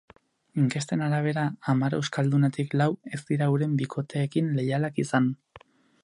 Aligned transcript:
Inkesten 0.61 1.01
arabera, 1.07 1.43
hamar 1.73 1.95
euskaldunetik 1.97 2.73
lau 2.81 2.89
ez 3.17 3.19
dira 3.27 3.49
euren 3.53 3.75
bikoteekin 3.83 4.49
leialak 4.61 4.97
izan. 5.05 5.29